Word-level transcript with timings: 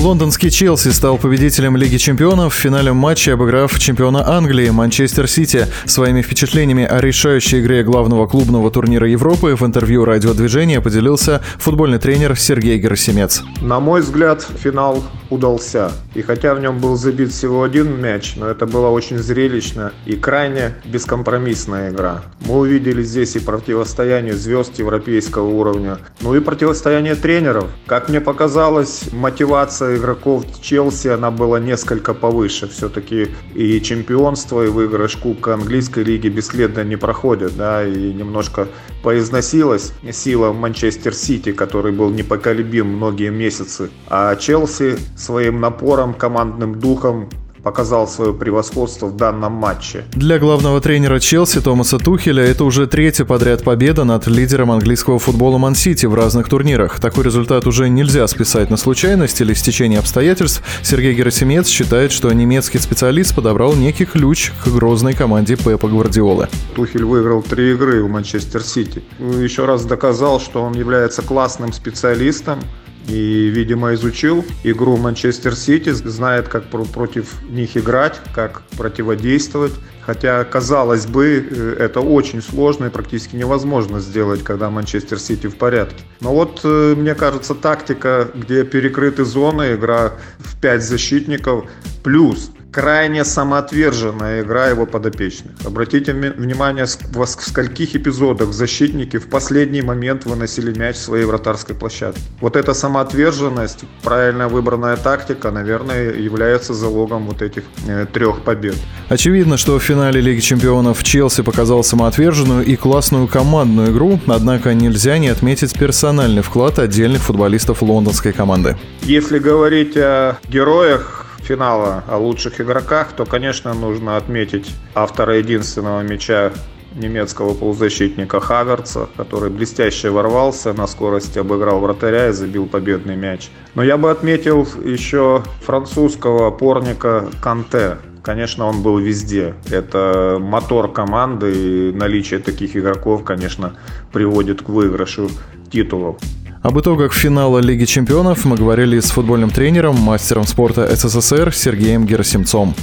Лондонский 0.00 0.48
Челси 0.48 0.90
стал 0.90 1.18
победителем 1.18 1.76
Лиги 1.76 1.96
чемпионов 1.96 2.54
в 2.54 2.56
финале 2.56 2.92
матча, 2.92 3.32
обыграв 3.32 3.76
чемпиона 3.80 4.28
Англии 4.28 4.70
Манчестер 4.70 5.26
Сити. 5.26 5.66
Своими 5.86 6.22
впечатлениями 6.22 6.84
о 6.84 7.00
решающей 7.00 7.60
игре 7.60 7.82
главного 7.82 8.28
клубного 8.28 8.70
турнира 8.70 9.08
Европы 9.08 9.56
в 9.56 9.66
интервью 9.66 10.04
радиодвижения 10.04 10.80
поделился 10.80 11.42
футбольный 11.58 11.98
тренер 11.98 12.38
Сергей 12.38 12.78
Герасимец. 12.78 13.42
На 13.60 13.80
мой 13.80 14.02
взгляд, 14.02 14.46
финал 14.62 15.02
удался. 15.30 15.90
И 16.14 16.22
хотя 16.22 16.54
в 16.54 16.60
нем 16.60 16.78
был 16.78 16.96
забит 16.96 17.32
всего 17.32 17.62
один 17.62 18.00
мяч, 18.00 18.34
но 18.36 18.46
это 18.46 18.66
была 18.66 18.90
очень 18.90 19.18
зрелищная 19.18 19.92
и 20.06 20.14
крайне 20.14 20.74
бескомпромиссная 20.84 21.90
игра. 21.90 22.22
Мы 22.40 22.56
увидели 22.58 23.02
здесь 23.02 23.36
и 23.36 23.40
противостояние 23.40 24.34
звезд 24.34 24.78
европейского 24.78 25.48
уровня, 25.48 25.98
ну 26.20 26.34
и 26.34 26.40
противостояние 26.40 27.14
тренеров. 27.14 27.66
Как 27.86 28.08
мне 28.08 28.20
показалось, 28.20 29.02
мотивация 29.12 29.96
игроков 29.98 30.44
Челси, 30.62 31.08
она 31.08 31.30
была 31.30 31.60
несколько 31.60 32.14
повыше. 32.14 32.68
Все-таки 32.68 33.28
и 33.54 33.80
чемпионство, 33.80 34.64
и 34.64 34.68
выигрыш 34.68 35.16
Кубка 35.16 35.54
английской 35.54 36.04
лиги 36.04 36.28
бесследно 36.28 36.84
не 36.84 36.96
проходят, 36.96 37.56
да, 37.56 37.86
и 37.86 38.12
немножко 38.12 38.68
поизносилась 39.02 39.92
сила 40.12 40.52
Манчестер 40.52 41.14
Сити, 41.14 41.52
который 41.52 41.92
был 41.92 42.10
непоколебим 42.10 42.88
многие 42.88 43.30
месяцы. 43.30 43.90
А 44.08 44.34
Челси 44.36 44.96
своим 45.16 45.60
напором, 45.60 46.14
командным 46.14 46.78
духом 46.78 47.28
показал 47.62 48.08
свое 48.08 48.32
превосходство 48.32 49.06
в 49.06 49.16
данном 49.16 49.52
матче. 49.52 50.04
Для 50.12 50.38
главного 50.38 50.80
тренера 50.80 51.18
Челси 51.18 51.60
Томаса 51.60 51.98
Тухеля 51.98 52.44
это 52.44 52.64
уже 52.64 52.86
третья 52.86 53.24
подряд 53.24 53.64
победа 53.64 54.04
над 54.04 54.26
лидером 54.26 54.70
английского 54.70 55.18
футбола 55.18 55.58
Ман-Сити 55.58 56.06
в 56.06 56.14
разных 56.14 56.48
турнирах. 56.48 57.00
Такой 57.00 57.24
результат 57.24 57.66
уже 57.66 57.88
нельзя 57.88 58.26
списать 58.28 58.70
на 58.70 58.76
случайность 58.76 59.40
или 59.40 59.54
стечение 59.54 59.98
обстоятельств. 59.98 60.62
Сергей 60.82 61.14
Герасимец 61.14 61.68
считает, 61.68 62.12
что 62.12 62.32
немецкий 62.32 62.78
специалист 62.78 63.34
подобрал 63.34 63.74
некий 63.74 64.04
ключ 64.04 64.52
к 64.64 64.68
грозной 64.68 65.14
команде 65.14 65.56
Пепа 65.56 65.88
Гвардиолы. 65.88 66.48
Тухель 66.74 67.04
выиграл 67.04 67.42
три 67.42 67.72
игры 67.72 68.02
у 68.02 68.08
Манчестер 68.08 68.62
Сити. 68.62 69.02
Еще 69.18 69.64
раз 69.64 69.84
доказал, 69.84 70.40
что 70.40 70.62
он 70.62 70.74
является 70.74 71.22
классным 71.22 71.72
специалистом, 71.72 72.60
и, 73.08 73.48
видимо, 73.48 73.94
изучил 73.94 74.44
игру 74.64 74.96
Манчестер 74.98 75.56
Сити, 75.56 75.90
знает, 75.90 76.48
как 76.48 76.64
против 76.64 77.42
них 77.48 77.76
играть, 77.76 78.20
как 78.34 78.62
противодействовать. 78.76 79.72
Хотя, 80.02 80.44
казалось 80.44 81.06
бы, 81.06 81.46
э, 81.50 81.76
это 81.78 82.00
очень 82.00 82.40
сложно 82.40 82.86
и 82.86 82.90
практически 82.90 83.36
невозможно 83.36 84.00
сделать, 84.00 84.42
когда 84.42 84.70
Манчестер 84.70 85.18
Сити 85.18 85.48
в 85.48 85.56
порядке. 85.56 86.02
Но 86.20 86.32
вот, 86.32 86.60
э, 86.64 86.94
мне 86.96 87.14
кажется, 87.14 87.54
тактика, 87.54 88.28
где 88.34 88.64
перекрыты 88.64 89.24
зоны, 89.24 89.74
игра 89.74 90.14
в 90.38 90.58
5 90.60 90.82
защитников, 90.82 91.66
плюс 92.02 92.50
крайне 92.78 93.24
самоотверженная 93.24 94.42
игра 94.42 94.68
его 94.68 94.86
подопечных. 94.86 95.50
Обратите 95.64 96.12
внимание, 96.12 96.86
в 96.86 97.26
скольких 97.26 97.96
эпизодах 97.96 98.52
защитники 98.52 99.16
в 99.16 99.28
последний 99.28 99.82
момент 99.82 100.26
выносили 100.26 100.78
мяч 100.78 100.94
в 100.94 101.00
своей 101.00 101.24
вратарской 101.24 101.74
площадке. 101.74 102.20
Вот 102.40 102.54
эта 102.54 102.74
самоотверженность, 102.74 103.80
правильно 104.04 104.46
выбранная 104.46 104.96
тактика, 104.96 105.50
наверное, 105.50 106.12
является 106.12 106.72
залогом 106.72 107.26
вот 107.26 107.42
этих 107.42 107.64
э, 107.88 108.06
трех 108.12 108.42
побед. 108.42 108.76
Очевидно, 109.08 109.56
что 109.56 109.80
в 109.80 109.82
финале 109.82 110.20
Лиги 110.20 110.38
Чемпионов 110.38 111.02
Челси 111.02 111.42
показал 111.42 111.82
самоотверженную 111.82 112.64
и 112.64 112.76
классную 112.76 113.26
командную 113.26 113.90
игру, 113.90 114.20
однако 114.28 114.72
нельзя 114.72 115.18
не 115.18 115.30
отметить 115.30 115.76
персональный 115.76 116.42
вклад 116.42 116.78
отдельных 116.78 117.22
футболистов 117.22 117.82
лондонской 117.82 118.32
команды. 118.32 118.76
Если 119.02 119.40
говорить 119.40 119.96
о 119.96 120.38
героях 120.48 121.17
финала 121.48 122.04
о 122.06 122.18
лучших 122.18 122.60
игроках, 122.60 123.12
то, 123.12 123.24
конечно, 123.24 123.72
нужно 123.72 124.18
отметить 124.18 124.70
автора 124.94 125.38
единственного 125.38 126.02
мяча 126.02 126.52
немецкого 126.94 127.54
полузащитника 127.54 128.38
Хаверца, 128.40 129.08
который 129.16 129.50
блестяще 129.50 130.10
ворвался, 130.10 130.74
на 130.74 130.86
скорости 130.86 131.38
обыграл 131.38 131.80
вратаря 131.80 132.28
и 132.28 132.32
забил 132.32 132.66
победный 132.66 133.16
мяч. 133.16 133.48
Но 133.74 133.82
я 133.82 133.96
бы 133.96 134.10
отметил 134.10 134.66
еще 134.84 135.42
французского 135.62 136.48
опорника 136.48 137.28
Канте. 137.42 137.96
Конечно, 138.22 138.66
он 138.66 138.82
был 138.82 138.98
везде. 138.98 139.54
Это 139.70 140.36
мотор 140.38 140.92
команды, 140.92 141.52
и 141.54 141.92
наличие 141.92 142.40
таких 142.40 142.76
игроков, 142.76 143.24
конечно, 143.24 143.74
приводит 144.12 144.62
к 144.62 144.68
выигрышу 144.68 145.30
титулов. 145.70 146.18
Об 146.62 146.78
итогах 146.78 147.12
финала 147.12 147.60
Лиги 147.60 147.84
чемпионов 147.84 148.44
мы 148.44 148.56
говорили 148.56 148.98
с 148.98 149.10
футбольным 149.10 149.50
тренером, 149.50 149.96
мастером 149.96 150.44
спорта 150.44 150.94
СССР 150.94 151.54
Сергеем 151.54 152.04
Герасимцом. 152.04 152.74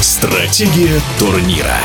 Стратегия 0.00 1.00
турнира. 1.18 1.76